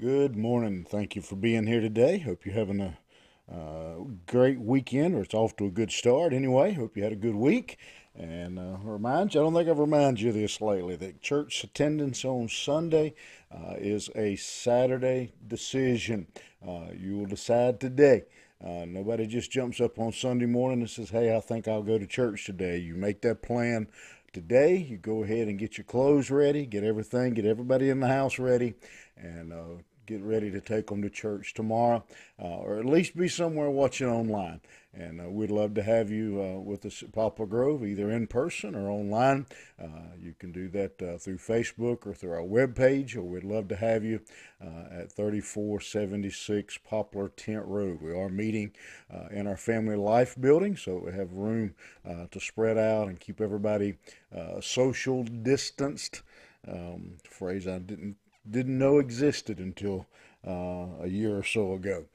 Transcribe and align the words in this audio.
Good 0.00 0.34
morning. 0.34 0.86
Thank 0.88 1.14
you 1.14 1.20
for 1.20 1.36
being 1.36 1.66
here 1.66 1.82
today. 1.82 2.20
Hope 2.20 2.46
you're 2.46 2.54
having 2.54 2.80
a 2.80 2.96
uh, 3.54 4.04
great 4.26 4.58
weekend, 4.58 5.14
or 5.14 5.20
it's 5.20 5.34
off 5.34 5.54
to 5.56 5.66
a 5.66 5.70
good 5.70 5.90
start. 5.90 6.32
Anyway, 6.32 6.72
hope 6.72 6.96
you 6.96 7.02
had 7.02 7.12
a 7.12 7.16
good 7.16 7.34
week. 7.34 7.76
And 8.14 8.58
uh, 8.58 8.78
remind 8.82 9.34
you, 9.34 9.40
I 9.40 9.44
don't 9.44 9.52
think 9.52 9.68
I've 9.68 9.78
reminded 9.78 10.22
you 10.22 10.32
this 10.32 10.62
lately, 10.62 10.96
that 10.96 11.20
church 11.20 11.62
attendance 11.64 12.24
on 12.24 12.48
Sunday 12.48 13.12
uh, 13.52 13.74
is 13.76 14.08
a 14.14 14.36
Saturday 14.36 15.34
decision. 15.46 16.28
Uh, 16.66 16.92
you 16.96 17.18
will 17.18 17.26
decide 17.26 17.78
today. 17.78 18.24
Uh, 18.64 18.86
nobody 18.86 19.26
just 19.26 19.50
jumps 19.50 19.82
up 19.82 19.98
on 19.98 20.14
Sunday 20.14 20.46
morning 20.46 20.80
and 20.80 20.88
says, 20.88 21.10
Hey, 21.10 21.36
I 21.36 21.40
think 21.40 21.68
I'll 21.68 21.82
go 21.82 21.98
to 21.98 22.06
church 22.06 22.46
today. 22.46 22.78
You 22.78 22.94
make 22.94 23.20
that 23.20 23.42
plan 23.42 23.86
today. 24.32 24.76
You 24.76 24.96
go 24.96 25.24
ahead 25.24 25.48
and 25.48 25.58
get 25.58 25.76
your 25.76 25.84
clothes 25.84 26.30
ready, 26.30 26.64
get 26.64 26.84
everything, 26.84 27.34
get 27.34 27.44
everybody 27.44 27.90
in 27.90 28.00
the 28.00 28.08
house 28.08 28.38
ready, 28.38 28.74
and 29.18 29.52
uh, 29.52 29.82
get 30.10 30.22
ready 30.22 30.50
to 30.50 30.60
take 30.60 30.88
them 30.88 31.02
to 31.02 31.08
church 31.08 31.54
tomorrow, 31.54 32.02
uh, 32.42 32.46
or 32.46 32.80
at 32.80 32.84
least 32.84 33.16
be 33.16 33.28
somewhere 33.28 33.70
watching 33.70 34.08
online. 34.08 34.60
And 34.92 35.20
uh, 35.20 35.30
we'd 35.30 35.52
love 35.52 35.74
to 35.74 35.84
have 35.84 36.10
you 36.10 36.42
uh, 36.42 36.58
with 36.58 36.84
us 36.84 37.00
at 37.04 37.12
Poplar 37.12 37.46
Grove, 37.46 37.84
either 37.84 38.10
in 38.10 38.26
person 38.26 38.74
or 38.74 38.90
online. 38.90 39.46
Uh, 39.80 40.16
you 40.20 40.34
can 40.36 40.50
do 40.50 40.68
that 40.70 41.00
uh, 41.00 41.16
through 41.16 41.38
Facebook 41.38 42.08
or 42.08 42.12
through 42.12 42.32
our 42.32 42.42
webpage, 42.42 43.14
or 43.14 43.22
we'd 43.22 43.44
love 43.44 43.68
to 43.68 43.76
have 43.76 44.02
you 44.02 44.20
uh, 44.60 45.02
at 45.02 45.12
3476 45.12 46.78
Poplar 46.78 47.28
Tent 47.28 47.64
Road. 47.66 48.02
We 48.02 48.12
are 48.12 48.28
meeting 48.28 48.72
in 49.30 49.46
our 49.46 49.56
Family 49.56 49.96
Life 49.96 50.34
building, 50.40 50.76
so 50.76 51.02
we 51.04 51.12
have 51.12 51.32
room 51.32 51.74
to 52.04 52.40
spread 52.40 52.76
out 52.76 53.06
and 53.06 53.20
keep 53.20 53.40
everybody 53.40 53.94
social 54.60 55.22
distanced. 55.22 56.22
Um, 56.68 57.14
phrase 57.24 57.66
I 57.66 57.78
didn't 57.78 58.16
didn't 58.48 58.78
know 58.78 58.98
existed 58.98 59.58
until 59.58 60.06
uh, 60.46 61.02
a 61.02 61.08
year 61.08 61.36
or 61.36 61.44
so 61.44 61.74
ago. 61.74 62.06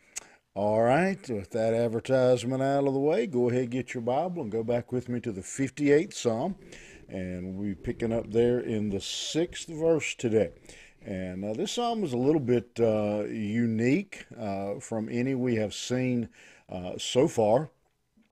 All 0.54 0.82
right, 0.84 1.20
with 1.30 1.52
that 1.52 1.74
advertisement 1.74 2.64
out 2.64 2.88
of 2.88 2.94
the 2.94 3.00
way, 3.00 3.28
go 3.28 3.50
ahead 3.50 3.72
get 3.72 3.94
your 3.94 4.02
Bible 4.02 4.42
and 4.42 4.52
go 4.52 4.64
back 4.64 4.92
with 4.94 5.10
me 5.10 5.20
to 5.20 5.34
the 5.34 5.42
58th 5.42 6.14
Psalm. 6.14 6.56
And 7.10 7.56
we'll 7.56 7.70
be 7.70 7.76
picking 7.76 8.14
up 8.14 8.32
there 8.32 8.60
in 8.60 8.90
the 8.90 9.02
sixth 9.02 9.68
verse 9.68 10.16
today. 10.16 10.52
And 11.06 11.46
uh, 11.46 11.54
this 11.54 11.74
psalm 11.74 12.04
is 12.04 12.14
a 12.14 12.18
little 12.18 12.40
bit 12.42 12.72
uh, 12.80 13.26
unique 13.26 14.26
uh, 14.40 14.80
from 14.80 15.08
any 15.12 15.36
we 15.36 15.56
have 15.56 15.74
seen 15.74 16.30
uh, 16.68 16.94
so 16.98 17.28
far. 17.28 17.70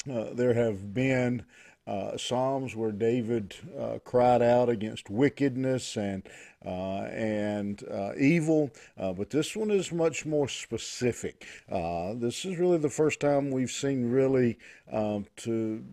Uh, 0.09 0.33
there 0.33 0.55
have 0.55 0.93
been 0.93 1.45
uh, 1.85 2.17
Psalms 2.17 2.75
where 2.75 2.91
David 2.91 3.55
uh, 3.79 3.99
cried 4.03 4.41
out 4.41 4.69
against 4.69 5.09
wickedness 5.09 5.97
and 5.97 6.23
uh, 6.65 7.09
and 7.11 7.83
uh, 7.91 8.11
evil, 8.17 8.71
uh, 8.97 9.11
but 9.11 9.29
this 9.29 9.53
one 9.53 9.69
is 9.69 9.91
much 9.91 10.25
more 10.25 10.47
specific. 10.47 11.45
Uh, 11.69 12.13
this 12.15 12.45
is 12.45 12.57
really 12.57 12.77
the 12.77 12.89
first 12.89 13.19
time 13.19 13.51
we've 13.51 13.69
seen 13.69 14.09
really 14.09 14.57
um, 14.89 15.25
to 15.35 15.83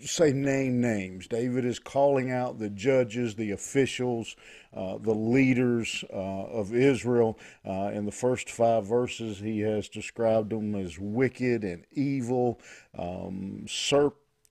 say 0.00 0.32
name 0.32 0.80
names. 0.80 1.26
David 1.26 1.64
is 1.64 1.78
calling 1.78 2.30
out 2.30 2.58
the 2.58 2.70
judges, 2.70 3.34
the 3.34 3.50
officials, 3.50 4.36
uh, 4.74 4.98
the 4.98 5.14
leaders 5.14 6.04
uh, 6.12 6.16
of 6.16 6.74
Israel. 6.74 7.38
Uh, 7.66 7.90
in 7.92 8.04
the 8.04 8.12
first 8.12 8.50
five 8.50 8.86
verses, 8.86 9.38
he 9.38 9.60
has 9.60 9.88
described 9.88 10.50
them 10.50 10.74
as 10.74 10.98
wicked 10.98 11.64
and 11.64 11.84
evil, 11.92 12.60
um, 12.98 13.64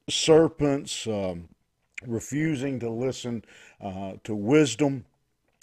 serpents, 0.09 1.08
um, 1.08 1.50
refusing 2.06 2.80
to 2.80 2.90
listen 2.90 3.44
uh, 3.82 4.14
to 4.23 4.36
wisdom. 4.36 5.06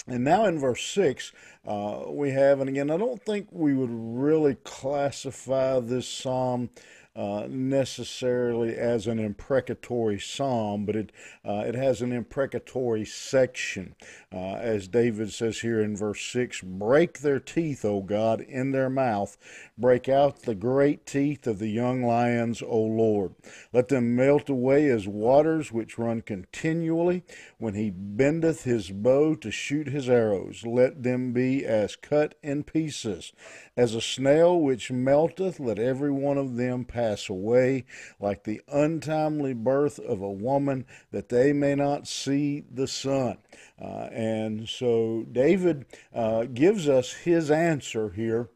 And 0.07 0.25
now 0.25 0.47
in 0.47 0.59
verse 0.59 0.83
6, 0.87 1.33
uh, 1.67 2.05
we 2.09 2.31
have, 2.31 2.61
and 2.61 2.69
again, 2.69 2.91
I 2.91 2.97
don't 2.97 3.23
think 3.23 3.49
we 3.51 3.75
would 3.75 3.91
really 3.93 4.57
classify 4.65 5.79
this 5.81 6.09
psalm 6.09 6.71
uh, 7.17 7.49
necessarily 7.51 8.77
as 8.77 9.09
an 9.09 9.19
imprecatory 9.19 10.19
psalm, 10.19 10.87
but 10.87 10.95
it 10.95 11.11
uh, 11.45 11.65
it 11.67 11.75
has 11.75 12.01
an 12.03 12.13
imprecatory 12.13 13.05
section, 13.05 13.97
uh, 14.33 14.55
as 14.55 14.87
David 14.87 15.33
says 15.33 15.59
here 15.59 15.81
in 15.81 15.97
verse 15.97 16.23
six: 16.23 16.61
"Break 16.61 17.19
their 17.19 17.41
teeth, 17.41 17.85
O 17.85 18.01
God, 18.01 18.41
in 18.41 18.71
their 18.71 18.89
mouth; 18.89 19.37
break 19.77 20.09
out 20.09 20.43
the 20.43 20.55
great 20.55 21.05
teeth 21.05 21.49
of 21.49 21.59
the 21.59 21.69
young 21.69 22.05
lions, 22.05 22.63
O 22.63 22.81
Lord. 22.81 23.35
Let 23.73 23.89
them 23.89 24.15
melt 24.15 24.49
away 24.49 24.89
as 24.89 25.09
waters 25.09 25.73
which 25.73 25.99
run 25.99 26.21
continually. 26.21 27.25
When 27.59 27.75
he 27.75 27.91
bendeth 27.91 28.63
his 28.63 28.93
bow 28.93 29.35
to 29.35 29.51
shoot 29.51 29.89
his 29.89 30.09
arrows, 30.09 30.65
let 30.65 31.03
them 31.03 31.33
be 31.33 31.67
as 31.67 31.97
cut 31.97 32.37
in 32.41 32.63
pieces, 32.63 33.33
as 33.77 33.97
a 33.97 34.01
snail 34.01 34.61
which 34.61 34.93
melteth. 34.93 35.59
Let 35.59 35.81
every 35.81 36.13
one 36.13 36.39
of 36.39 36.55
them 36.57 36.85
pass." 36.85 37.00
Pass 37.01 37.31
away, 37.31 37.85
like 38.21 38.45
the 38.45 38.61
untimely 38.69 39.55
birth 39.55 39.99
of 39.99 40.21
a 40.21 40.31
woman, 40.31 40.85
that 41.13 41.31
they 41.31 41.53
may 41.53 41.75
not 41.75 42.07
see 42.07 42.65
the 42.71 42.87
sun. 42.87 43.39
Uh, 43.81 44.09
and 44.13 44.69
so 44.69 45.25
David 45.33 45.87
uh, 46.15 46.45
gives 46.45 46.89
us 46.89 47.13
his 47.13 47.51
answer 47.51 48.11
here. 48.11 48.51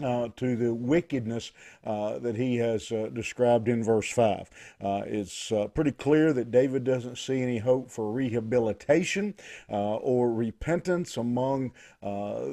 Uh, 0.00 0.30
to 0.36 0.56
the 0.56 0.72
wickedness 0.72 1.52
uh, 1.84 2.18
that 2.18 2.34
he 2.34 2.56
has 2.56 2.90
uh, 2.92 3.10
described 3.12 3.68
in 3.68 3.84
verse 3.84 4.10
5. 4.10 4.48
Uh, 4.80 5.02
it's 5.04 5.52
uh, 5.52 5.66
pretty 5.66 5.92
clear 5.92 6.32
that 6.32 6.50
David 6.50 6.82
doesn't 6.82 7.18
see 7.18 7.42
any 7.42 7.58
hope 7.58 7.90
for 7.90 8.10
rehabilitation 8.10 9.34
uh, 9.70 9.96
or 9.96 10.32
repentance 10.32 11.18
among 11.18 11.72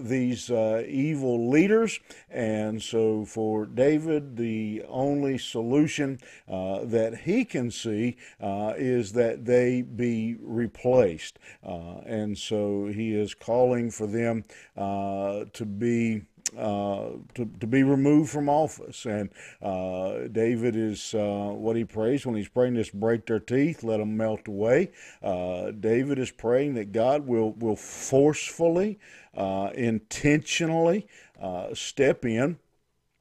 these 0.01 0.51
evil 0.51 1.49
leaders. 1.49 2.01
And 2.29 2.81
so, 2.83 3.23
for 3.23 3.65
David, 3.65 4.35
the 4.35 4.83
only 4.89 5.37
solution 5.37 6.19
that 6.49 7.21
he 7.23 7.45
can 7.45 7.71
see 7.71 8.17
is 8.41 9.13
that 9.13 9.45
they 9.45 9.81
be 9.81 10.35
replaced. 10.41 11.39
and 11.63 12.37
so, 12.37 12.87
he 12.87 13.15
is 13.15 13.33
calling 13.33 13.91
for 13.91 14.07
them 14.07 14.43
to 14.75 15.65
be 15.65 16.23
uh, 16.57 17.09
to, 17.35 17.49
to 17.59 17.67
be 17.67 17.83
removed 17.83 18.29
from 18.29 18.49
office. 18.49 19.05
And 19.05 19.29
uh, 19.61 20.27
David 20.31 20.75
is 20.75 21.13
uh, 21.13 21.51
what 21.53 21.75
he 21.75 21.85
prays 21.85 22.25
when 22.25 22.35
he's 22.35 22.49
praying 22.49 22.75
this 22.75 22.89
break 22.89 23.25
their 23.25 23.39
teeth, 23.39 23.83
let 23.83 23.97
them 23.97 24.17
melt 24.17 24.47
away. 24.47 24.91
Uh, 25.21 25.71
David 25.71 26.19
is 26.19 26.31
praying 26.31 26.75
that 26.75 26.91
God 26.91 27.27
will, 27.27 27.51
will 27.53 27.75
forcefully, 27.75 28.99
uh, 29.35 29.69
intentionally 29.75 31.07
step 31.73 32.25
in 32.25 32.57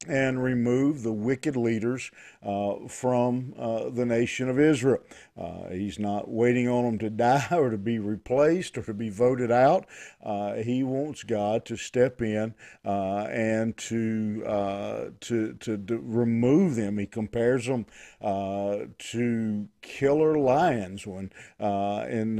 and 0.08 0.42
remove 0.42 1.02
the 1.02 1.12
wicked 1.12 1.56
leaders 1.56 2.10
uh, 2.42 2.86
from 2.88 3.52
uh, 3.58 3.90
the 3.90 4.06
nation 4.06 4.48
of 4.48 4.58
Israel. 4.58 5.02
Uh, 5.36 5.68
he's 5.70 5.98
not 5.98 6.28
waiting 6.28 6.68
on 6.68 6.84
them 6.84 6.98
to 6.98 7.10
die 7.18 7.48
or 7.52 7.70
to 7.70 7.78
be 7.78 7.98
replaced 7.98 8.78
or 8.78 8.82
to 8.82 8.94
be 8.94 9.10
voted 9.10 9.50
out. 9.50 9.86
Uh, 10.24 10.54
he 10.54 10.82
wants 10.82 11.22
God 11.24 11.64
to 11.66 11.76
step 11.76 12.22
in 12.22 12.54
uh, 12.84 13.26
and 13.30 13.76
to, 13.76 14.44
uh, 14.46 15.04
to, 15.20 15.52
to, 15.54 15.76
to 15.76 15.98
remove 15.98 16.76
them. 16.76 16.98
He 16.98 17.06
compares 17.06 17.66
them 17.66 17.86
to 18.20 19.68
killer 19.82 20.38
lions 20.38 21.06
when 21.06 21.30
in 21.58 22.36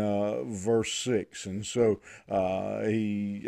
verse 0.49 0.93
six, 0.93 1.47
and 1.47 1.65
so 1.65 2.01
he 2.29 3.41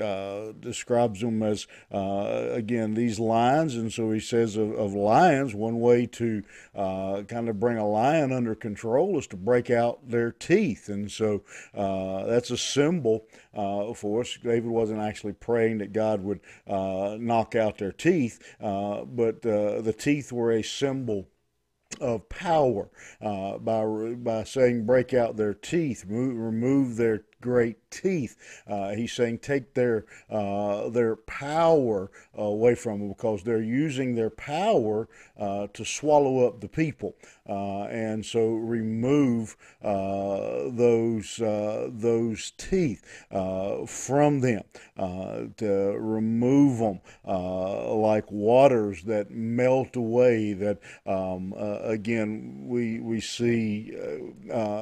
describes 0.60 1.20
them 1.20 1.42
as 1.42 1.66
again 1.90 2.94
these 2.94 3.18
lions, 3.18 3.76
and 3.76 3.92
so 3.92 4.09
he 4.10 4.20
says 4.20 4.56
of, 4.56 4.72
of 4.72 4.94
lions 4.94 5.54
one 5.54 5.80
way 5.80 6.06
to 6.06 6.42
uh, 6.74 7.22
kind 7.22 7.48
of 7.48 7.58
bring 7.60 7.78
a 7.78 7.86
lion 7.86 8.32
under 8.32 8.54
control 8.54 9.18
is 9.18 9.26
to 9.28 9.36
break 9.36 9.70
out 9.70 10.08
their 10.08 10.30
teeth. 10.32 10.88
And 10.88 11.10
so 11.10 11.42
uh, 11.74 12.24
that's 12.24 12.50
a 12.50 12.58
symbol 12.58 13.26
uh, 13.54 13.92
for 13.94 14.20
us. 14.20 14.38
David 14.42 14.70
wasn't 14.70 15.00
actually 15.00 15.34
praying 15.34 15.78
that 15.78 15.92
God 15.92 16.22
would 16.22 16.40
uh, 16.66 17.16
knock 17.18 17.54
out 17.54 17.78
their 17.78 17.92
teeth, 17.92 18.56
uh, 18.60 19.04
but 19.04 19.42
the 19.42 19.94
teeth 19.96 20.32
were 20.32 20.52
a 20.52 20.62
symbol 20.62 21.28
of 22.00 22.28
power 22.28 22.88
uh, 23.20 23.58
by 23.58 23.84
by 24.14 24.44
saying 24.44 24.86
break 24.86 25.12
out 25.12 25.36
their 25.36 25.54
teeth, 25.54 26.04
remove, 26.06 26.36
remove 26.38 26.96
their 26.96 27.24
great 27.40 27.76
teeth. 27.90 28.36
Uh, 28.66 28.90
he's 28.90 29.12
saying 29.12 29.38
take 29.38 29.74
their 29.74 30.04
uh, 30.30 30.88
their 30.90 31.16
power 31.16 32.10
away 32.34 32.74
from 32.74 33.00
them 33.00 33.08
because 33.08 33.42
they're 33.42 33.62
using 33.62 34.14
their 34.14 34.30
power 34.30 35.08
uh, 35.38 35.66
to 35.72 35.84
swallow 35.84 36.46
up 36.46 36.60
the 36.60 36.68
people, 36.68 37.14
uh, 37.48 37.84
and 37.84 38.24
so 38.24 38.48
remove 38.48 39.56
uh, 39.82 40.68
those 40.70 41.36
those 41.38 42.52
teeth 42.52 43.04
from 43.86 44.40
them, 44.40 44.62
to 45.56 45.96
remove 45.98 46.78
them 46.78 47.00
like 47.24 48.30
waters 48.30 49.02
that 49.04 49.30
melt 49.30 49.96
away. 49.96 50.52
That 50.52 50.78
um, 51.06 51.54
again 51.56 52.64
we 52.66 53.00
we 53.00 53.20
see 53.20 53.96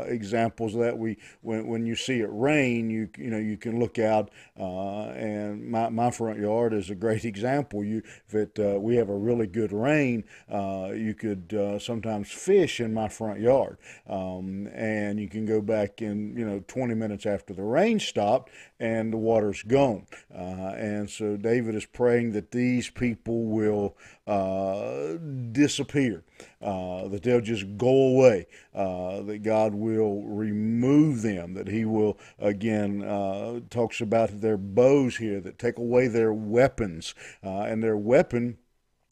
examples 0.06 0.74
of 0.74 0.80
that 0.80 0.98
we 0.98 1.18
when 1.42 1.66
when 1.66 1.86
you 1.86 1.94
see 1.94 2.20
it 2.20 2.28
rain 2.48 2.90
you 2.90 3.08
you 3.18 3.30
know 3.30 3.38
you 3.38 3.56
can 3.56 3.78
look 3.78 3.98
out, 3.98 4.30
uh, 4.58 5.08
and 5.10 5.70
my, 5.70 5.88
my 5.88 6.10
front 6.10 6.38
yard 6.38 6.72
is 6.72 6.90
a 6.90 6.94
great 6.94 7.24
example. 7.32 7.84
You 7.84 8.02
if 8.26 8.34
it 8.34 8.58
uh, 8.58 8.78
we 8.80 8.96
have 8.96 9.08
a 9.08 9.16
really 9.16 9.46
good 9.46 9.72
rain, 9.72 10.24
uh, 10.50 10.90
you 10.94 11.14
could 11.14 11.54
uh, 11.54 11.78
sometimes 11.78 12.30
fish 12.30 12.80
in 12.80 12.94
my 12.94 13.08
front 13.08 13.40
yard, 13.40 13.78
um, 14.08 14.68
and 14.74 15.20
you 15.20 15.28
can 15.28 15.44
go 15.46 15.60
back 15.60 16.02
in 16.02 16.36
you 16.36 16.46
know 16.46 16.62
20 16.68 16.94
minutes 16.94 17.26
after 17.26 17.54
the 17.54 17.62
rain 17.62 18.00
stopped 18.00 18.50
and 18.80 19.12
the 19.12 19.16
water's 19.16 19.62
gone. 19.62 20.06
Uh, 20.34 20.72
and 20.76 21.10
so 21.10 21.36
David 21.36 21.74
is 21.74 21.86
praying 21.86 22.32
that 22.32 22.52
these 22.52 22.90
people 22.90 23.44
will 23.44 23.96
uh, 24.28 25.16
disappear, 25.52 26.22
uh, 26.60 27.08
that 27.08 27.22
they'll 27.22 27.40
just 27.40 27.78
go 27.78 27.88
away, 27.88 28.46
uh, 28.74 29.22
that 29.22 29.42
God 29.42 29.74
will 29.74 30.22
remove 30.22 31.22
them, 31.22 31.54
that 31.54 31.68
He 31.68 31.84
will, 31.84 32.18
again, 32.38 33.02
uh, 33.02 33.60
talks 33.70 34.00
about 34.00 34.40
their 34.40 34.58
bows 34.58 35.16
here, 35.16 35.40
that 35.40 35.58
take 35.58 35.78
away 35.78 36.08
their 36.08 36.32
weapons. 36.32 37.14
Uh, 37.42 37.62
and 37.62 37.82
their 37.82 37.96
weapon 37.96 38.58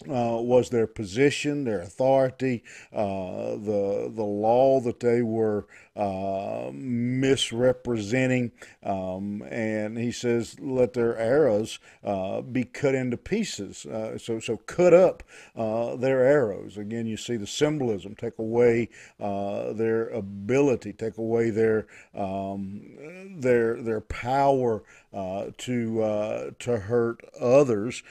uh, 0.04 0.36
was 0.40 0.68
their 0.68 0.86
position, 0.86 1.64
their 1.64 1.80
authority, 1.80 2.62
uh, 2.92 3.52
the 3.56 4.12
the 4.14 4.22
law 4.22 4.78
that 4.80 5.00
they 5.00 5.22
were 5.22 5.66
uh, 5.96 6.70
misrepresenting, 6.72 8.52
um, 8.82 9.42
and 9.50 9.96
he 9.96 10.12
says, 10.12 10.58
"Let 10.60 10.92
their 10.92 11.16
arrows 11.16 11.78
uh, 12.04 12.42
be 12.42 12.64
cut 12.64 12.94
into 12.94 13.16
pieces." 13.16 13.86
Uh, 13.86 14.18
so 14.18 14.38
so 14.38 14.58
cut 14.58 14.92
up 14.92 15.22
uh, 15.56 15.96
their 15.96 16.22
arrows. 16.24 16.76
Again, 16.76 17.06
you 17.06 17.16
see 17.16 17.36
the 17.36 17.46
symbolism. 17.46 18.14
Take 18.14 18.38
away 18.38 18.90
their 19.18 20.08
ability. 20.08 20.92
Take 20.92 21.18
away 21.18 21.50
their 21.50 21.86
um, 22.14 23.38
their 23.38 23.82
their 23.82 24.00
power 24.00 24.82
to 25.12 26.54
to 26.58 26.76
hurt 26.78 27.20
others 27.40 28.02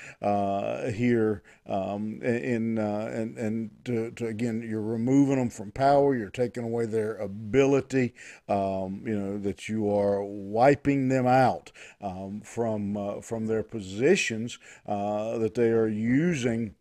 here 0.94 1.44
um, 1.68 2.22
in 2.22 2.78
uh, 2.78 3.10
and 3.12 3.38
and 3.38 3.72
to, 3.86 4.12
to, 4.12 4.28
again 4.28 4.64
you're 4.68 4.82
removing 4.82 5.38
them 5.38 5.50
from 5.50 5.72
power 5.72 6.16
you're 6.16 6.30
taking 6.30 6.64
away 6.64 6.86
their 6.86 7.16
ability 7.16 7.75
um, 8.48 9.02
you 9.06 9.18
know 9.18 9.38
that 9.38 9.68
you 9.70 9.90
are 9.90 10.24
wiping 10.24 11.10
them 11.10 11.28
out 11.28 11.72
um, 12.02 12.42
from 12.42 12.98
uh, 12.98 13.22
from 13.22 13.48
their 13.48 13.64
positions 13.64 14.60
uh, 14.86 15.38
that 15.38 15.56
they 15.56 15.70
are 15.70 15.88
using 15.88 16.76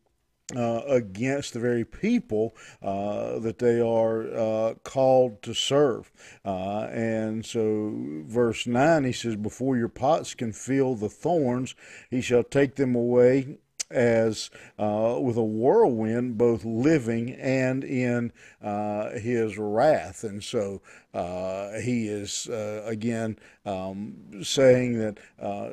uh, 0.54 0.82
against 0.86 1.54
the 1.54 1.58
very 1.58 1.84
people 1.84 2.54
uh, 2.82 3.38
that 3.38 3.58
they 3.58 3.80
are 3.80 4.26
uh, 4.34 4.74
called 4.84 5.40
to 5.42 5.54
serve. 5.54 6.12
Uh, 6.44 6.86
and 6.92 7.46
so, 7.46 7.92
verse 8.26 8.66
9, 8.66 9.04
he 9.04 9.12
says, 9.12 9.36
Before 9.36 9.76
your 9.76 9.88
pots 9.88 10.34
can 10.34 10.52
feel 10.52 10.94
the 10.94 11.08
thorns, 11.08 11.74
he 12.10 12.20
shall 12.20 12.44
take 12.44 12.76
them 12.76 12.94
away 12.94 13.58
as 13.90 14.50
uh, 14.78 15.18
with 15.20 15.36
a 15.36 15.44
whirlwind, 15.44 16.38
both 16.38 16.64
living 16.64 17.32
and 17.32 17.84
in 17.84 18.32
uh, 18.62 19.10
his 19.10 19.58
wrath. 19.58 20.24
And 20.24 20.42
so 20.42 20.80
uh, 21.12 21.78
he 21.80 22.08
is 22.08 22.48
uh, 22.48 22.82
again 22.86 23.38
um, 23.64 24.14
saying 24.42 24.98
that 24.98 25.18
uh, 25.40 25.70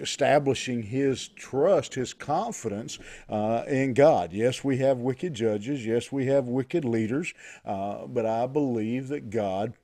establishing 0.00 0.82
his 0.82 1.28
trust, 1.28 1.94
his 1.94 2.14
confidence 2.14 2.98
uh, 3.28 3.64
in 3.66 3.94
God. 3.94 4.32
Yes, 4.32 4.62
we 4.62 4.78
have 4.78 4.98
wicked 4.98 5.34
judges. 5.34 5.84
Yes, 5.84 6.12
we 6.12 6.26
have 6.26 6.46
wicked 6.46 6.84
leaders. 6.84 7.34
but 7.64 8.26
I 8.26 8.46
believe 8.46 9.08
that 9.08 9.30
God 9.30 9.74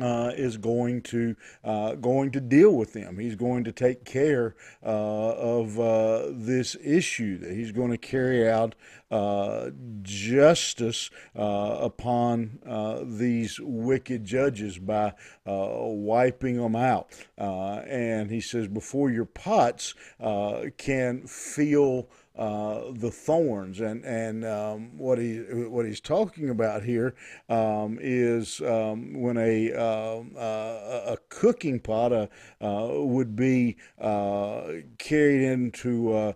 uh, 0.00 0.32
is 0.34 0.56
going 0.56 1.02
to 1.02 1.36
uh, 1.64 1.94
going 1.96 2.30
to 2.30 2.40
deal 2.40 2.74
with 2.74 2.94
them. 2.94 3.18
He's 3.18 3.34
going 3.34 3.64
to 3.64 3.72
take 3.72 4.04
care 4.04 4.54
uh, 4.82 4.88
of 4.88 5.78
uh, 5.78 6.28
this 6.30 6.76
issue. 6.82 7.38
That 7.38 7.52
he's 7.52 7.72
going 7.72 7.90
to 7.90 7.98
carry 7.98 8.48
out 8.48 8.74
uh, 9.10 9.70
justice 10.00 11.10
uh, 11.36 11.78
upon 11.80 12.58
these 13.04 13.60
wicked 13.60 14.24
judges 14.24 14.78
by 14.78 15.12
wiping 15.44 16.56
them 16.56 16.76
out. 16.76 17.12
and 17.36 18.30
he 18.30 18.40
says, 18.40 18.68
before 18.68 19.10
your 19.10 19.26
pots 19.26 19.94
can 20.78 21.26
feel 21.26 22.08
uh, 22.36 22.84
the 22.92 23.10
thorns 23.10 23.80
and 23.80 24.04
and 24.04 24.44
um, 24.44 24.96
what 24.96 25.18
he 25.18 25.38
what 25.68 25.84
he's 25.84 26.00
talking 26.00 26.48
about 26.48 26.82
here 26.82 27.14
um, 27.50 27.98
is 28.00 28.60
um, 28.62 29.20
when 29.20 29.36
a 29.36 29.70
um, 29.74 30.32
uh, 30.36 31.12
a 31.12 31.18
cooking 31.28 31.78
pot 31.78 32.12
uh, 32.12 32.26
uh 32.62 32.88
would 33.04 33.36
be 33.36 33.76
uh, 34.00 34.62
carried 34.98 35.42
into 35.42 36.34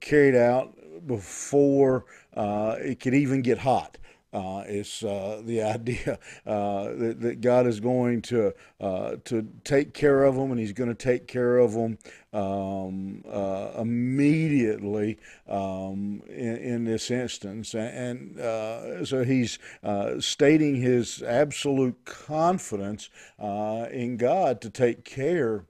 carried 0.00 0.34
out 0.34 0.74
before 1.06 2.04
it 2.36 2.98
could 2.98 3.14
even 3.14 3.40
get 3.40 3.58
hot. 3.58 3.98
Uh, 4.32 4.62
it's 4.66 5.02
uh, 5.02 5.40
the 5.44 5.62
idea 5.78 6.18
uh, 6.46 6.84
that, 6.84 7.16
that, 7.20 7.40
God 7.40 7.66
is 7.66 7.80
going 7.80 8.20
to 8.22 8.52
uh, 8.80 9.16
to 9.24 9.48
take 9.64 9.94
care 9.94 10.24
of 10.24 10.36
them, 10.36 10.50
and 10.50 10.60
He's 10.60 10.72
going 10.72 10.90
to 10.90 10.94
take 10.94 11.26
care 11.26 11.56
of 11.58 11.72
them 11.72 11.98
um, 12.32 13.24
uh, 13.26 13.70
immediately 13.78 15.18
um, 15.48 16.22
in, 16.28 16.56
in, 16.56 16.84
this 16.84 17.10
instance. 17.10 17.74
And 17.74 18.38
uh, 18.38 19.04
so 19.04 19.24
He's 19.24 19.58
stating 20.18 20.76
His 20.76 21.22
absolute 21.22 22.04
confidence 22.04 23.08
in 23.38 24.18
God 24.18 24.60
to 24.60 24.68
take 24.68 25.04
care 25.04 25.64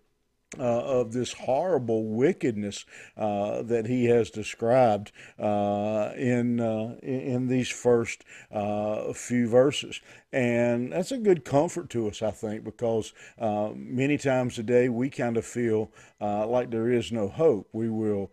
uh, 0.59 0.63
of 0.63 1.13
this 1.13 1.33
horrible 1.33 2.05
wickedness 2.05 2.85
uh, 3.17 3.63
that 3.63 3.87
he 3.87 4.07
has 4.07 4.31
described 4.31 5.13
uh, 5.39 6.13
in 6.17 6.61
uh, 6.61 6.97
in 7.03 7.49
these 7.49 7.69
first 7.69 8.25
uh, 8.51 9.13
few 9.13 9.49
verses, 9.49 10.01
and 10.33 10.93
that's 10.93 11.13
a 11.13 11.19
good 11.19 11.45
comfort 11.45 11.91
to 11.91 12.09
us, 12.09 12.23
I 12.23 12.31
think, 12.31 12.65
because 12.65 13.13
uh, 13.39 13.71
many 13.75 14.19
times 14.19 14.59
a 14.59 14.63
day 14.63 14.89
we 14.89 15.11
kind 15.11 15.37
of 15.37 15.45
feel 15.45 15.91
like 16.21 16.71
there 16.71 16.91
is 16.91 17.13
no 17.13 17.29
hope. 17.29 17.69
We 17.73 17.89
will 17.89 18.31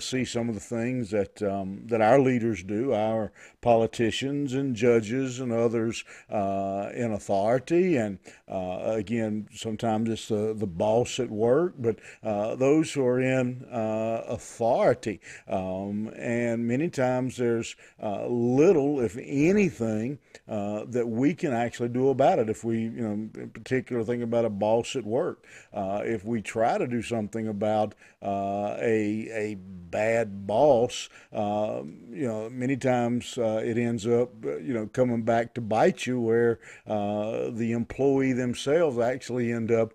see 0.00 0.24
some 0.24 0.48
of 0.48 0.54
the 0.54 0.60
things 0.60 1.10
that 1.10 1.42
um, 1.42 1.82
that 1.86 2.00
our 2.00 2.20
leaders 2.20 2.62
do, 2.62 2.92
our 2.94 3.32
politicians 3.60 4.54
and 4.54 4.76
judges 4.76 5.40
and 5.40 5.52
others 5.52 6.04
in 6.30 7.12
authority, 7.12 7.96
and 7.96 8.18
again, 8.46 9.48
sometimes 9.52 10.08
it's 10.10 10.28
the 10.28 10.54
the 10.54 10.66
boss 10.66 11.18
at 11.18 11.30
work, 11.30 11.74
but 11.78 11.98
uh, 12.22 12.54
those 12.56 12.92
who 12.92 13.04
are 13.04 13.20
in 13.20 13.64
uh, 13.70 14.24
authority. 14.28 15.20
Um, 15.48 16.12
and 16.16 16.66
many 16.66 16.88
times 16.88 17.36
there's 17.36 17.76
uh, 18.02 18.26
little, 18.26 19.00
if 19.00 19.16
anything, 19.16 20.18
uh, 20.48 20.84
that 20.88 21.08
we 21.18 21.34
can 21.34 21.52
actually 21.52 21.88
do 21.88 22.08
about 22.08 22.38
it. 22.38 22.48
If 22.48 22.64
we, 22.64 22.78
you 22.78 23.02
know, 23.02 23.12
in 23.42 23.50
particular, 23.50 24.04
think 24.04 24.22
about 24.22 24.44
a 24.44 24.50
boss 24.50 24.96
at 24.96 25.04
work. 25.04 25.44
Uh, 25.72 26.02
if 26.04 26.24
we 26.24 26.40
try 26.40 26.78
to 26.78 26.86
do 26.86 27.02
something 27.02 27.48
about 27.48 27.94
uh, 28.22 28.76
a, 28.80 29.28
a 29.32 29.56
bad 29.56 30.46
boss, 30.46 31.08
um, 31.32 31.98
you 32.10 32.26
know, 32.26 32.48
many 32.50 32.76
times 32.76 33.38
it 33.38 33.76
ends 33.78 34.06
up, 34.06 34.30
you 34.44 34.74
know, 34.74 34.86
coming 34.86 35.22
back 35.22 35.54
to 35.54 35.60
bite 35.60 36.06
you 36.06 36.20
where 36.20 36.58
the 36.86 37.72
employee 37.72 38.32
themselves 38.32 38.98
actually 38.98 39.52
end 39.52 39.70
up 39.70 39.92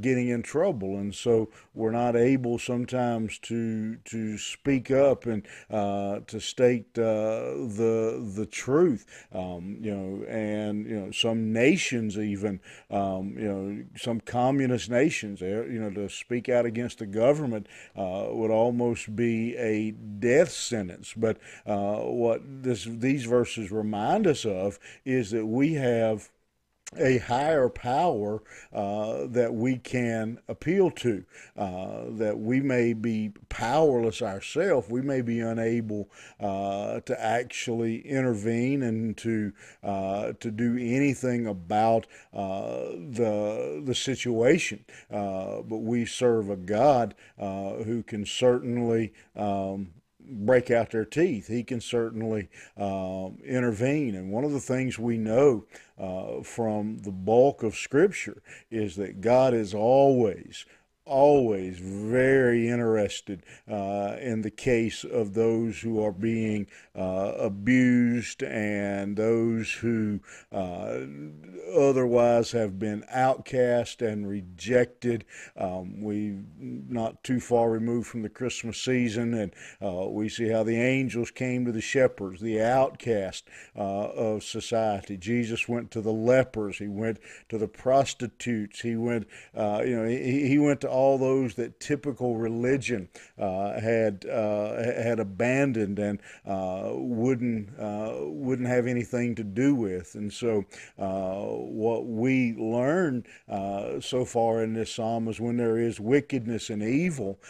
getting 0.00 0.28
in 0.28 0.42
trouble, 0.42 0.96
and 0.98 1.14
so 1.14 1.48
we're 1.74 1.90
not 1.90 2.16
able 2.16 2.58
sometimes 2.58 3.38
to 3.38 3.96
to 3.96 4.38
speak 4.38 4.90
up 4.90 5.26
and 5.26 5.46
uh, 5.70 6.20
to 6.26 6.40
state 6.40 6.98
uh, 6.98 7.54
the 7.78 8.30
the 8.36 8.46
truth. 8.46 9.06
Um, 9.32 9.78
you 9.80 9.94
know, 9.94 10.21
and 10.28 10.86
you 10.86 11.00
know 11.00 11.10
some 11.10 11.52
nations 11.52 12.18
even 12.18 12.60
um, 12.90 13.34
you 13.38 13.48
know 13.48 13.84
some 13.96 14.20
communist 14.20 14.90
nations. 14.90 15.40
You 15.40 15.66
know, 15.68 15.90
to 15.90 16.08
speak 16.08 16.48
out 16.48 16.66
against 16.66 16.98
the 16.98 17.06
government 17.06 17.66
uh, 17.96 18.26
would 18.30 18.50
almost 18.50 19.14
be 19.14 19.56
a 19.56 19.90
death 19.90 20.50
sentence. 20.50 21.14
But 21.16 21.38
uh, 21.66 21.98
what 21.98 22.42
this 22.44 22.84
these 22.84 23.24
verses 23.24 23.70
remind 23.70 24.26
us 24.26 24.44
of 24.44 24.78
is 25.04 25.30
that 25.30 25.46
we 25.46 25.74
have 25.74 26.30
a 26.98 27.18
higher 27.18 27.68
power 27.68 28.42
uh, 28.72 29.26
that 29.28 29.54
we 29.54 29.78
can 29.78 30.38
appeal 30.48 30.90
to. 30.90 31.24
Uh, 31.56 32.04
that 32.08 32.38
we 32.38 32.60
may 32.60 32.92
be 32.92 33.32
powerless 33.48 34.22
ourselves, 34.22 34.88
we 34.88 35.02
may 35.02 35.20
be 35.20 35.40
unable 35.40 36.08
uh, 36.40 37.00
to 37.00 37.24
actually 37.24 38.00
intervene 38.06 38.82
and 38.82 39.16
to 39.16 39.52
uh, 39.82 40.32
to 40.40 40.50
do 40.50 40.76
anything 40.76 41.46
about 41.46 42.06
uh, 42.32 42.90
the 43.10 43.82
the 43.84 43.94
situation. 43.94 44.84
Uh, 45.10 45.62
but 45.62 45.78
we 45.78 46.04
serve 46.04 46.50
a 46.50 46.56
God 46.56 47.14
who 47.38 48.02
can 48.02 48.24
certainly 48.24 49.12
um, 49.36 49.92
break 50.28 50.70
out 50.70 50.90
their 50.90 51.04
teeth. 51.04 51.48
He 51.48 51.62
can 51.62 51.80
certainly 51.80 52.48
um, 52.76 53.38
intervene. 53.44 54.14
And 54.14 54.30
one 54.30 54.44
of 54.44 54.52
the 54.52 54.60
things 54.60 54.98
we 54.98 55.18
know 55.18 55.64
uh, 55.98 56.42
from 56.42 56.98
the 56.98 57.12
bulk 57.12 57.62
of 57.62 57.74
Scripture 57.74 58.42
is 58.70 58.96
that 58.96 59.20
God 59.20 59.54
is 59.54 59.74
always 59.74 60.64
always 61.04 61.78
very 61.78 62.68
interested 62.68 63.44
uh, 63.70 64.16
in 64.20 64.42
the 64.42 64.50
case 64.50 65.04
of 65.04 65.34
those 65.34 65.80
who 65.80 66.02
are 66.02 66.12
being 66.12 66.66
uh, 66.96 67.32
abused 67.38 68.42
and 68.42 69.16
those 69.16 69.72
who 69.72 70.20
uh, 70.52 71.00
otherwise 71.76 72.52
have 72.52 72.78
been 72.78 73.04
outcast 73.10 74.02
and 74.02 74.28
rejected. 74.28 75.24
Um, 75.56 76.02
we 76.02 76.38
not 76.60 77.22
too 77.24 77.40
far 77.40 77.70
removed 77.70 78.06
from 78.06 78.22
the 78.22 78.28
Christmas 78.28 78.78
season, 78.78 79.34
and 79.34 79.52
uh, 79.82 80.08
we 80.08 80.28
see 80.28 80.48
how 80.48 80.62
the 80.62 80.80
angels 80.80 81.30
came 81.30 81.64
to 81.64 81.72
the 81.72 81.80
shepherds, 81.80 82.40
the 82.40 82.60
outcast 82.60 83.48
uh, 83.76 83.80
of 83.80 84.44
society. 84.44 85.16
Jesus 85.16 85.68
went 85.68 85.90
to 85.90 86.00
the 86.00 86.12
lepers. 86.12 86.78
He 86.78 86.88
went 86.88 87.18
to 87.48 87.58
the 87.58 87.68
prostitutes. 87.68 88.80
He 88.80 88.96
went, 88.96 89.26
uh, 89.56 89.82
you 89.84 89.96
know, 89.96 90.08
he, 90.08 90.48
he 90.48 90.58
went 90.58 90.80
to 90.82 90.91
all 90.92 91.16
those 91.16 91.54
that 91.54 91.80
typical 91.80 92.36
religion 92.36 93.08
uh, 93.38 93.80
had 93.80 94.26
uh, 94.26 94.74
had 94.76 95.18
abandoned 95.18 95.98
and 95.98 96.20
uh, 96.46 96.90
wouldn't 96.92 97.70
uh, 97.80 98.14
wouldn't 98.20 98.68
have 98.68 98.86
anything 98.86 99.34
to 99.34 99.42
do 99.42 99.74
with. 99.74 100.14
And 100.14 100.32
so, 100.32 100.64
what 100.96 102.06
we 102.06 102.54
learn 102.54 103.24
so 104.00 104.24
far 104.24 104.62
in 104.62 104.74
this 104.74 104.94
psalm 104.94 105.28
is 105.28 105.40
when 105.40 105.56
there 105.56 105.78
is 105.78 105.98
wickedness 105.98 106.70
and 106.70 106.82
evil, 106.82 107.40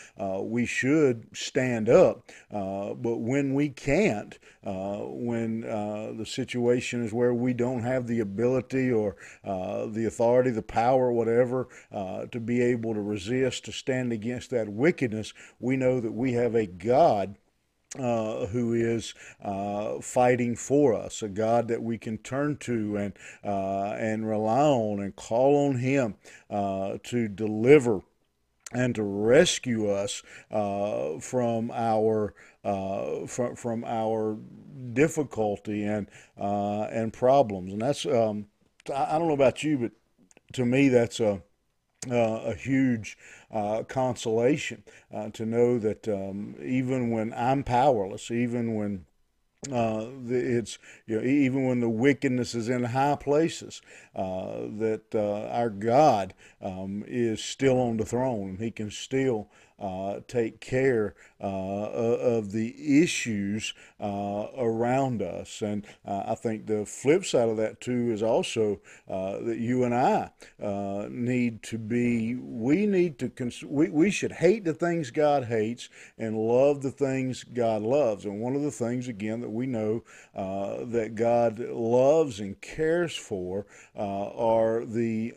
we 0.41 0.65
should 0.65 1.27
stand 1.37 1.89
up. 1.89 2.31
but 2.51 3.19
when 3.19 3.55
we 3.55 3.69
can't, 3.69 4.39
when 4.63 5.63
the 5.63 6.27
situation 6.27 7.05
is 7.05 7.13
where 7.13 7.35
we 7.35 7.53
don't 7.53 7.83
have 7.83 8.07
the 8.07 8.21
ability 8.21 8.93
or 8.93 9.17
the 9.43 10.05
authority, 10.07 10.51
the 10.51 10.63
power, 10.63 11.11
whatever, 11.13 11.69
to 12.31 12.41
be 12.41 12.63
able 12.63 12.95
to 12.95 13.01
resist, 13.01 13.32
to 13.41 13.73
stand 13.73 14.13
against 14.13 14.51
that 14.51 14.69
wickedness, 14.69 15.33
we 15.61 15.77
know 15.77 16.01
that 16.01 16.13
we 16.13 16.33
have 16.33 16.55
a 16.55 16.67
God 16.67 17.37
uh, 17.99 18.47
who 18.47 18.73
is 18.73 19.15
uh, 19.43 20.01
fighting 20.01 20.57
for 20.57 20.95
us, 20.95 21.23
a 21.23 21.29
God 21.29 21.69
that 21.69 21.83
we 21.83 21.99
can 21.99 22.19
turn 22.19 22.57
to 22.59 22.97
and 22.97 23.13
uh, 23.45 23.93
and 23.99 24.27
rely 24.27 24.61
on 24.61 25.01
and 25.01 25.15
call 25.15 25.69
on 25.69 25.77
Him 25.77 26.15
uh, 26.49 26.99
to 27.05 27.29
deliver 27.29 28.01
and 28.73 28.95
to 28.95 29.03
rescue 29.03 29.91
us 29.91 30.23
uh, 30.51 31.19
from 31.21 31.71
our 31.71 32.35
uh, 32.65 33.27
from 33.27 33.57
from 33.57 33.85
our 33.85 34.39
difficulty 34.95 35.85
and 35.85 36.09
and 36.39 37.13
problems. 37.13 37.73
And 37.73 37.83
that's 37.83 38.07
um, 38.07 38.47
I 38.95 39.19
don't 39.19 39.29
know 39.29 39.35
about 39.35 39.63
you, 39.63 39.77
but 39.77 39.93
to 40.55 40.65
me 40.65 40.89
that's 40.89 41.21
a 41.21 41.43
uh, 42.11 42.41
a 42.45 42.55
huge 42.55 43.17
uh, 43.51 43.83
consolation 43.85 44.83
uh, 45.13 45.31
to 45.31 45.47
know 45.47 45.79
that 45.79 46.09
um, 46.09 46.57
even 46.63 47.11
when 47.11 47.33
I'm 47.35 47.63
powerless, 47.63 48.31
even 48.31 48.75
when 48.75 49.07
uh, 49.71 50.07
it's 50.27 50.79
you 51.07 51.21
know, 51.21 51.25
even 51.25 51.67
when 51.67 51.81
the 51.81 51.89
wickedness 51.89 52.55
is 52.55 52.69
in 52.69 52.83
high 52.83 53.15
places, 53.15 53.81
uh, 54.17 54.63
that 54.79 55.03
uh, 55.15 55.47
our 55.53 55.71
God 55.71 56.35
um, 56.61 57.05
is 57.07 57.43
still 57.43 57.79
on 57.79 57.97
the 57.97 58.05
throne. 58.05 58.57
He 58.59 58.73
can 58.73 58.91
still 58.91 59.49
uh, 59.83 60.21
take 60.29 60.61
care 60.61 61.15
uh, 61.41 61.45
of 61.45 62.53
the 62.53 63.03
issues 63.03 63.75
uh, 64.01 64.47
around 64.57 65.21
us. 65.21 65.61
And 65.61 65.85
uh, 66.07 66.23
I 66.29 66.35
think 66.37 66.67
the 66.67 66.87
flip 66.87 67.25
side 67.25 67.49
of 67.49 67.57
that, 67.57 67.81
too, 67.81 68.13
is 68.13 68.23
also 68.23 68.81
uh, 69.11 69.39
that 69.41 69.59
you 69.59 69.83
and 69.83 69.93
I 69.93 70.31
uh, 70.63 71.09
need 71.11 71.65
to 71.65 71.79
be, 71.79 72.37
we 72.37 72.87
need 72.87 73.19
to, 73.19 73.29
cons- 73.29 73.65
we, 73.65 73.89
we 73.91 74.11
should 74.13 74.33
hate 74.33 74.65
the 74.65 74.73
things 74.73 75.11
God 75.11 75.45
hates 75.45 75.89
and 76.17 76.37
love 76.39 76.83
the 76.83 76.93
things 76.93 77.43
God 77.43 77.83
loves. 77.83 78.25
And 78.25 78.41
one 78.41 78.55
of 78.55 78.63
the 78.63 78.71
things, 78.71 79.09
again, 79.09 79.41
that 79.41 79.51
we 79.51 79.67
know 79.67 80.05
that 80.33 81.17
God 81.17 81.59
loves 81.59 82.39
and 82.39 82.61
cares 82.61 83.17
for 83.17 83.67
are 83.97 84.85
the 84.85 85.35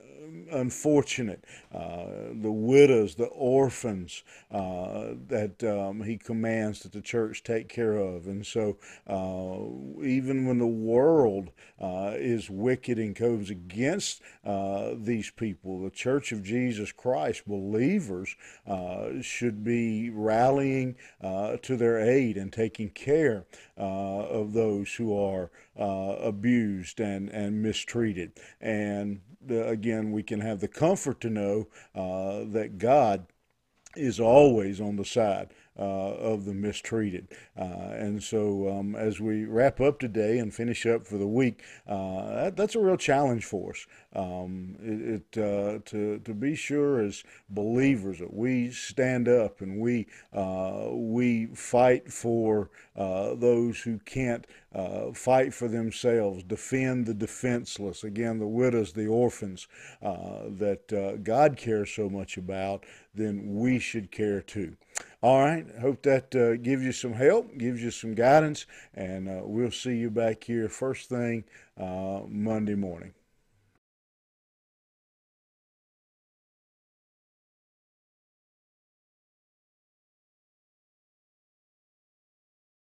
unfortunate, 0.51 1.43
uh, 1.73 2.05
the 2.41 2.51
widows, 2.51 3.15
the 3.15 3.25
orphans 3.25 4.23
uh, 4.51 5.13
that 5.27 5.63
um, 5.63 6.01
he 6.01 6.17
commands 6.17 6.79
that 6.79 6.91
the 6.91 7.01
church 7.01 7.43
take 7.43 7.69
care 7.69 7.97
of. 7.97 8.27
And 8.27 8.45
so, 8.45 8.77
uh, 9.07 10.03
even 10.03 10.45
when 10.45 10.59
the 10.59 10.67
world 10.67 11.51
uh, 11.79 12.13
is 12.15 12.49
wicked 12.49 12.97
and 12.99 13.15
goes 13.15 13.49
against 13.49 14.21
uh, 14.43 14.91
these 14.95 15.31
people, 15.31 15.83
the 15.83 15.89
Church 15.89 16.31
of 16.31 16.43
Jesus 16.43 16.91
Christ, 16.91 17.47
believers, 17.47 18.35
should 19.21 19.63
be 19.63 20.09
rallying 20.09 20.95
to 21.21 21.77
their 21.77 21.99
aid 21.99 22.37
and 22.37 22.51
taking 22.51 22.89
care 22.89 23.45
of 23.77 24.53
those 24.53 24.93
who 24.93 25.17
are 25.17 25.51
abused 25.75 26.99
and, 26.99 27.29
and 27.29 27.61
mistreated. 27.61 28.31
And 28.61 29.21
again, 29.49 30.11
we 30.11 30.23
can 30.23 30.41
have 30.41 30.59
the 30.59 30.67
comfort 30.67 31.21
to 31.21 31.29
know 31.29 31.67
uh, 31.93 32.43
that 32.51 32.77
God 32.77 33.27
is 33.95 34.19
always 34.19 34.81
on 34.81 34.97
the 34.97 35.05
side 35.05 35.49
of 35.77 36.45
the 36.45 36.53
mistreated. 36.53 37.27
Uh, 37.57 37.63
and 37.63 38.23
so, 38.23 38.69
um, 38.69 38.95
as 38.95 39.19
we 39.19 39.45
wrap 39.45 39.81
up 39.81 39.99
today 39.99 40.37
and 40.37 40.53
finish 40.53 40.85
up 40.85 41.05
for 41.05 41.17
the 41.17 41.27
week, 41.27 41.63
uh, 41.87 42.35
that, 42.35 42.57
that's 42.57 42.75
a 42.75 42.79
real 42.79 42.97
challenge 42.97 43.45
for 43.45 43.71
us. 43.71 43.85
Um, 44.15 44.75
it, 44.81 45.23
it 45.35 45.41
uh, 45.41 45.79
to 45.85 46.19
to 46.19 46.33
be 46.33 46.55
sure 46.55 46.99
as 47.01 47.23
believers 47.49 48.19
that 48.19 48.33
we 48.33 48.71
stand 48.71 49.27
up 49.27 49.61
and 49.61 49.79
we 49.79 50.07
uh, 50.33 50.87
we 50.91 51.47
fight 51.47 52.11
for 52.11 52.69
uh, 52.95 53.35
those 53.35 53.81
who 53.81 53.99
can't 53.99 54.45
fight 55.13 55.53
for 55.53 55.69
themselves, 55.69 56.43
defend 56.43 57.05
the 57.05 57.13
defenseless. 57.13 58.03
Again, 58.03 58.39
the 58.39 58.47
widows, 58.47 58.91
the 58.91 59.07
orphans 59.07 59.67
that 60.01 61.19
God 61.23 61.55
cares 61.55 61.91
so 61.91 62.09
much 62.09 62.37
about. 62.37 62.85
Then 63.13 63.55
we 63.55 63.79
should 63.79 64.11
care 64.11 64.41
too. 64.41 64.75
All 65.25 65.43
right. 65.43 65.65
Hope 65.81 66.03
that 66.03 66.35
uh, 66.35 66.55
gives 66.57 66.83
you 66.83 66.91
some 66.91 67.13
help, 67.13 67.57
gives 67.57 67.81
you 67.81 67.89
some 67.89 68.13
guidance, 68.13 68.67
and 68.93 69.27
uh, 69.27 69.41
we'll 69.43 69.71
see 69.71 69.97
you 69.97 70.11
back 70.11 70.43
here 70.43 70.69
first 70.69 71.09
thing 71.09 71.45
uh, 71.79 72.19
Monday 72.27 72.75
morning. 72.75 73.11